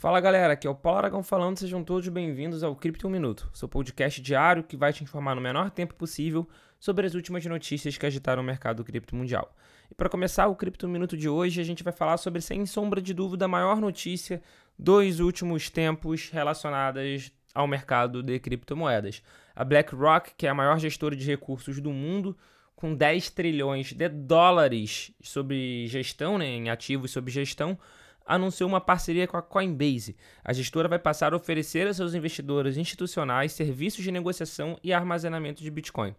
[0.00, 3.50] Fala galera, aqui é o Paulo Aragão falando, sejam todos bem-vindos ao Cripto 1 Minuto,
[3.52, 7.98] seu podcast diário que vai te informar no menor tempo possível sobre as últimas notícias
[7.98, 9.54] que agitaram o mercado cripto mundial.
[9.90, 12.64] E para começar o Cripto 1 Minuto de hoje, a gente vai falar sobre, sem
[12.64, 14.40] sombra de dúvida, a maior notícia
[14.78, 19.22] dos últimos tempos relacionadas ao mercado de criptomoedas.
[19.54, 22.34] A BlackRock, que é a maior gestora de recursos do mundo,
[22.74, 27.78] com 10 trilhões de dólares sobre gestão, né, em ativos sob gestão,
[28.30, 30.16] anunciou uma parceria com a Coinbase.
[30.44, 35.62] A gestora vai passar a oferecer a seus investidores institucionais serviços de negociação e armazenamento
[35.62, 36.14] de Bitcoin.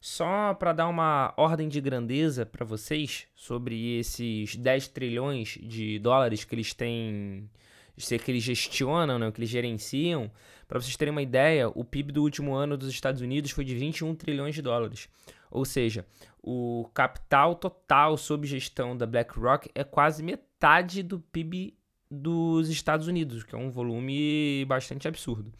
[0.00, 6.44] Só para dar uma ordem de grandeza para vocês sobre esses 10 trilhões de dólares
[6.44, 7.50] que eles têm,
[7.96, 10.30] que eles gestionam, né, que eles gerenciam,
[10.68, 13.74] para vocês terem uma ideia, o PIB do último ano dos Estados Unidos foi de
[13.74, 15.08] 21 trilhões de dólares.
[15.50, 16.06] Ou seja,
[16.42, 21.76] o capital total sob gestão da BlackRock é quase metade do PIB
[22.10, 25.52] dos Estados Unidos, que é um volume bastante absurdo.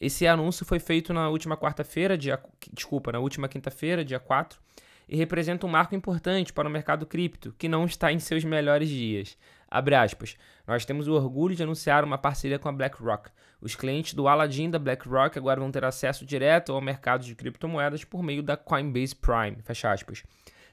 [0.00, 2.40] Esse anúncio foi feito na última quarta-feira, dia,
[2.72, 4.58] desculpa, na última quinta-feira, dia 4,
[5.06, 8.88] e representa um marco importante para o mercado cripto, que não está em seus melhores
[8.88, 9.36] dias.
[9.70, 10.36] Abre aspas.
[10.66, 13.30] Nós temos o orgulho de anunciar uma parceria com a BlackRock.
[13.60, 18.02] Os clientes do Aladdin da BlackRock agora vão ter acesso direto ao mercado de criptomoedas
[18.02, 19.62] por meio da Coinbase Prime.
[19.62, 20.24] Fecha aspas.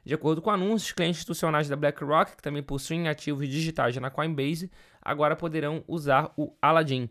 [0.04, 4.72] De acordo com anúncios, clientes institucionais da BlackRock, que também possuem ativos digitais na Coinbase,
[5.02, 7.10] agora poderão usar o Aladdin.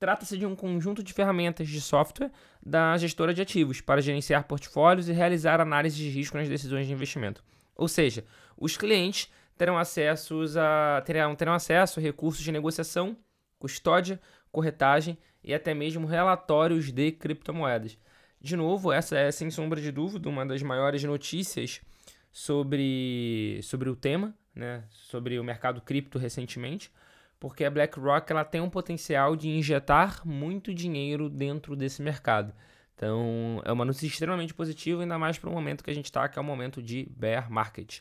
[0.00, 2.30] Trata-se de um conjunto de ferramentas de software
[2.64, 6.92] da gestora de ativos para gerenciar portfólios e realizar análise de risco nas decisões de
[6.92, 7.44] investimento.
[7.76, 8.24] Ou seja,
[8.56, 13.16] os clientes terão, acessos a, terão, terão acesso a recursos de negociação,
[13.58, 14.20] custódia,
[14.50, 17.98] corretagem e até mesmo relatórios de criptomoedas.
[18.40, 21.80] De novo, essa é, sem sombra de dúvida, uma das maiores notícias
[22.30, 26.90] sobre, sobre o tema, né, sobre o mercado cripto recentemente,
[27.40, 32.52] porque a BlackRock ela tem um potencial de injetar muito dinheiro dentro desse mercado.
[32.94, 36.28] Então, é uma notícia extremamente positiva, ainda mais para o momento que a gente está,
[36.28, 38.00] que é o momento de bear market.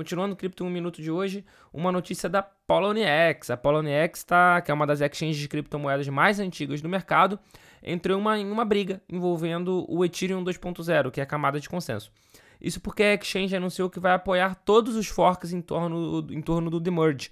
[0.00, 3.50] Continuando o Cripto 1 Minuto de hoje, uma notícia da Poloniex.
[3.50, 7.38] A Poloniex, tá, que é uma das exchanges de criptomoedas mais antigas do mercado,
[7.82, 12.10] entrou uma, em uma briga envolvendo o Ethereum 2.0, que é a camada de consenso.
[12.58, 16.70] Isso porque a exchange anunciou que vai apoiar todos os forks em torno, em torno
[16.70, 17.30] do Demerge,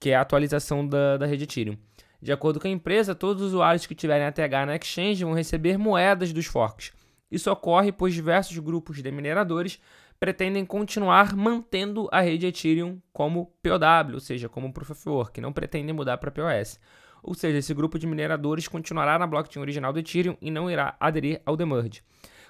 [0.00, 1.78] que é a atualização da, da rede Ethereum.
[2.20, 5.78] De acordo com a empresa, todos os usuários que tiverem ATH na exchange vão receber
[5.78, 6.90] moedas dos forks.
[7.30, 9.78] Isso ocorre pois diversos grupos de mineradores
[10.20, 15.50] pretendem continuar mantendo a rede Ethereum como POW, ou seja, como Proof of Work, não
[15.50, 16.78] pretendem mudar para POS.
[17.22, 20.94] Ou seja, esse grupo de mineradores continuará na blockchain original do Ethereum e não irá
[21.00, 22.02] aderir ao Demerge.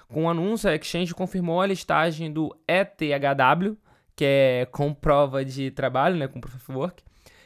[0.09, 3.77] Com o anúncio, a Exchange confirmou a listagem do ETHW,
[4.15, 7.03] que é com prova de trabalho, né, com Proof of Work,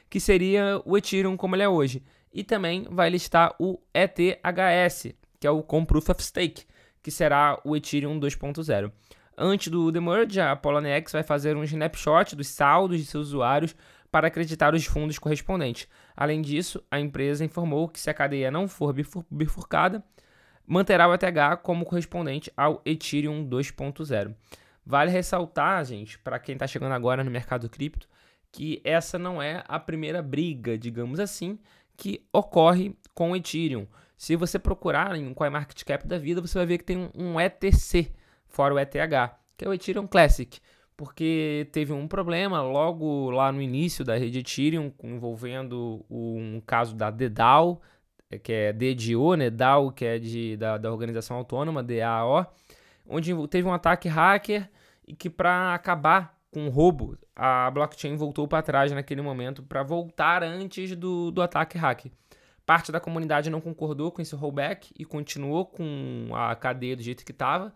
[0.09, 2.03] que seria o Ethereum como ele é hoje.
[2.33, 6.65] E também vai listar o ETHS, que é o com Proof of Stake,
[7.03, 8.91] que será o Ethereum 2.0.
[9.37, 13.75] Antes do demerge, a Poloniex vai fazer um snapshot dos saldos de seus usuários
[14.09, 15.89] para acreditar os fundos correspondentes.
[16.15, 18.95] Além disso, a empresa informou que se a cadeia não for
[19.29, 20.01] bifurcada,
[20.65, 24.33] manterá o ETH como correspondente ao Ethereum 2.0.
[24.85, 28.07] Vale ressaltar, gente, para quem está chegando agora no mercado cripto,
[28.51, 31.59] que essa não é a primeira briga, digamos assim,
[31.97, 33.85] que ocorre com o Ethereum.
[34.17, 38.13] Se você procurar em um CoinMarketCap da vida, você vai ver que tem um ETC,
[38.55, 38.93] fora o ETH,
[39.57, 40.59] que é o Ethereum Classic,
[40.95, 47.11] porque teve um problema logo lá no início da rede Ethereum, envolvendo um caso da
[47.11, 47.81] DDAO,
[48.41, 49.49] que é DDO, né?
[49.49, 52.45] DAO, que é de, da, da organização autônoma, DAO,
[53.05, 54.69] onde teve um ataque hacker
[55.05, 59.83] e que para acabar com o roubo, a blockchain voltou para trás naquele momento para
[59.83, 62.09] voltar antes do, do ataque hacker.
[62.65, 67.25] Parte da comunidade não concordou com esse rollback e continuou com a cadeia do jeito
[67.25, 67.73] que estava,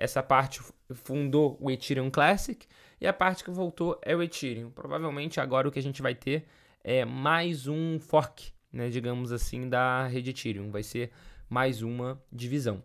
[0.00, 0.62] essa parte
[0.94, 2.66] fundou o Ethereum Classic
[2.98, 4.70] e a parte que voltou é o Ethereum.
[4.70, 6.46] Provavelmente agora o que a gente vai ter
[6.82, 10.70] é mais um fork, né, digamos assim, da rede Ethereum.
[10.70, 11.12] Vai ser
[11.50, 12.82] mais uma divisão.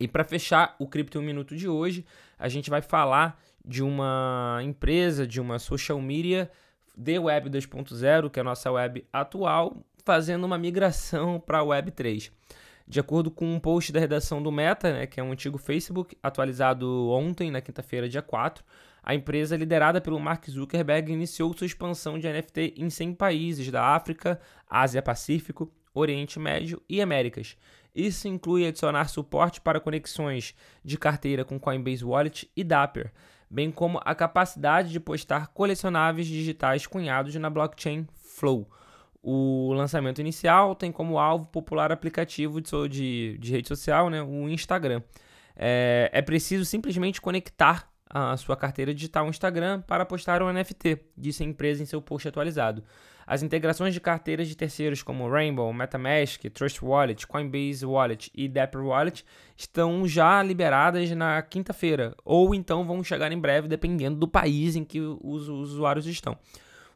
[0.00, 2.04] E para fechar o Cripto 1 Minuto de hoje,
[2.38, 6.50] a gente vai falar de uma empresa, de uma social media
[6.96, 11.90] de Web 2.0, que é a nossa web atual, fazendo uma migração para a Web
[11.92, 12.32] 3.
[12.86, 16.16] De acordo com um post da redação do Meta, né, que é um antigo Facebook,
[16.22, 18.64] atualizado ontem, na quinta-feira, dia 4,
[19.02, 23.84] a empresa liderada pelo Mark Zuckerberg iniciou sua expansão de NFT em 100 países da
[23.84, 27.56] África, Ásia-Pacífico, Oriente Médio e Américas.
[27.94, 30.54] Isso inclui adicionar suporte para conexões
[30.84, 33.12] de carteira com Coinbase Wallet e Dapper,
[33.50, 38.68] bem como a capacidade de postar colecionáveis digitais cunhados na blockchain Flow
[39.22, 44.48] O lançamento inicial tem como alvo popular aplicativo de, de, de rede social, né, o
[44.48, 45.00] Instagram.
[45.54, 51.42] É, é preciso simplesmente conectar a sua carteira digital Instagram para postar um NFT, disse
[51.42, 52.82] a empresa em seu post atualizado.
[53.26, 58.84] As integrações de carteiras de terceiros como Rainbow, MetaMask, Trust Wallet, Coinbase Wallet e Dapper
[58.84, 59.24] Wallet
[59.56, 64.84] estão já liberadas na quinta-feira, ou então vão chegar em breve, dependendo do país em
[64.84, 66.36] que os usuários estão.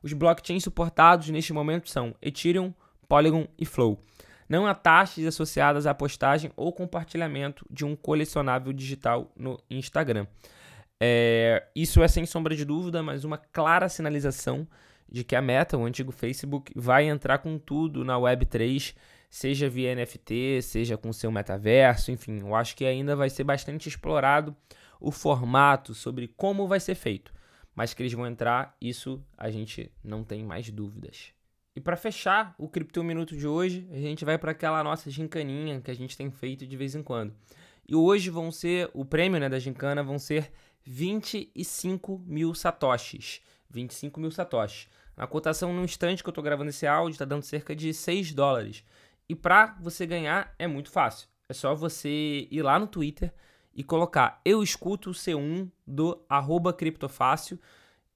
[0.06, 2.72] Os blockchains suportados neste momento são Ethereum,
[3.08, 4.00] Polygon e Flow.
[4.48, 10.28] Não há taxas associadas à postagem ou compartilhamento de um colecionável digital no Instagram.
[11.00, 14.64] É, isso é sem sombra de dúvida, mas uma clara sinalização
[15.10, 18.94] de que a Meta, o antigo Facebook, vai entrar com tudo na Web3,
[19.28, 23.88] seja via NFT, seja com seu metaverso, enfim, eu acho que ainda vai ser bastante
[23.88, 24.54] explorado
[25.00, 27.34] o formato sobre como vai ser feito.
[27.76, 31.32] Mas que eles vão entrar, isso a gente não tem mais dúvidas.
[31.76, 35.82] E para fechar o Cripto Minuto de hoje, a gente vai para aquela nossa gincaninha
[35.82, 37.34] que a gente tem feito de vez em quando.
[37.87, 40.50] E hoje vão ser, o prêmio né, da gincana vão ser
[40.84, 43.43] 25 mil satoshis.
[43.69, 44.88] 25 mil satoshis.
[45.14, 48.32] A cotação no instante que eu estou gravando esse áudio está dando cerca de 6
[48.32, 48.82] dólares.
[49.28, 51.28] E para você ganhar é muito fácil.
[51.46, 53.32] É só você ir lá no Twitter
[53.76, 57.61] e colocar eu escuto o C1 do arroba criptofácil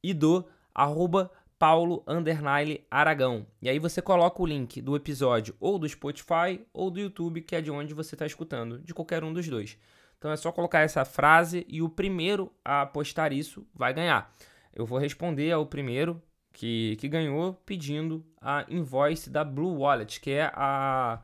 [0.02, 3.46] e do arroba Paulo Underline Aragão.
[3.60, 7.54] E aí você coloca o link do episódio ou do Spotify ou do YouTube, que
[7.54, 9.76] é de onde você está escutando, de qualquer um dos dois.
[10.16, 14.34] Então é só colocar essa frase e o primeiro a postar isso vai ganhar.
[14.74, 16.22] Eu vou responder ao primeiro
[16.52, 21.20] que, que ganhou pedindo a invoice da Blue Wallet, que é a,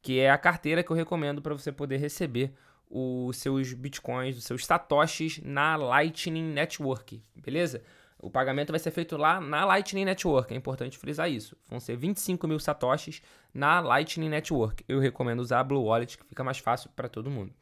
[0.00, 2.54] que é a carteira que eu recomendo para você poder receber
[2.90, 7.82] os seus bitcoins, os seus satoshis na Lightning Network, beleza?
[8.20, 11.56] O pagamento vai ser feito lá na Lightning Network, é importante frisar isso.
[11.68, 13.22] Vão ser 25 mil satoshis
[13.54, 14.84] na Lightning Network.
[14.88, 17.52] Eu recomendo usar a Blue Wallet, que fica mais fácil para todo mundo.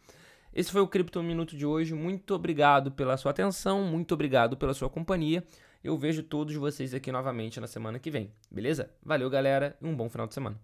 [0.54, 1.92] Esse foi o Cripto Minuto de hoje.
[1.92, 5.44] Muito obrigado pela sua atenção, muito obrigado pela sua companhia.
[5.84, 8.90] Eu vejo todos vocês aqui novamente na semana que vem, beleza?
[9.02, 10.58] Valeu, galera, e um bom final de semana.